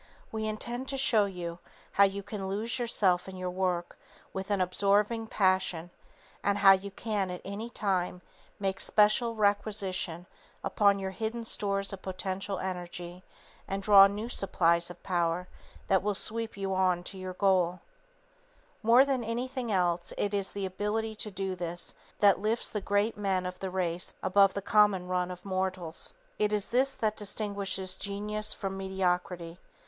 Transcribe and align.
_We 0.33 0.45
intend 0.47 0.87
to 0.87 0.97
show 0.97 1.25
you 1.25 1.59
how 1.91 2.05
you 2.05 2.23
can 2.23 2.47
lose 2.47 2.79
yourself 2.79 3.29
in 3.29 3.35
your 3.37 3.51
work 3.51 3.99
with 4.33 4.49
an 4.49 4.59
absorbing 4.59 5.27
passion 5.27 5.91
and 6.43 6.57
how 6.57 6.71
you 6.71 6.89
can 6.89 7.29
at 7.29 7.43
any 7.45 7.69
time 7.69 8.23
make 8.59 8.79
special 8.79 9.35
requisition 9.35 10.25
upon 10.63 10.97
your 10.97 11.11
hidden 11.11 11.45
stores 11.45 11.93
of 11.93 12.01
potential 12.01 12.57
energy 12.57 13.23
and 13.67 13.83
draw 13.83 14.07
new 14.07 14.27
supplies 14.27 14.89
of 14.89 15.03
power 15.03 15.47
that 15.85 16.01
will 16.01 16.15
sweep 16.15 16.57
you 16.57 16.73
on 16.73 17.03
to 17.03 17.19
your 17.19 17.33
goal._ 17.33 17.73
[Sidenote: 17.75 17.77
Genius 18.81 18.81
and 18.81 18.81
the 18.81 18.87
Master 18.87 18.87
Man] 18.87 18.89
More 18.89 19.05
than 19.25 19.37
anything 19.37 19.71
else, 19.71 20.13
it 20.17 20.33
is 20.33 20.51
the 20.51 20.65
ability 20.65 21.15
to 21.17 21.29
do 21.29 21.55
this 21.55 21.93
that 22.17 22.39
lifts 22.39 22.69
the 22.69 22.81
great 22.81 23.17
men 23.19 23.45
of 23.45 23.59
the 23.59 23.69
race 23.69 24.15
above 24.23 24.55
the 24.55 24.63
common 24.63 25.07
run 25.07 25.29
of 25.29 25.45
mortals. 25.45 26.11
It 26.39 26.51
is 26.51 26.69
this 26.71 26.95
that 26.95 27.15
distinguishes 27.17 27.95
genius 27.97 28.51
from 28.55 28.75
mediocrity. 28.77 29.59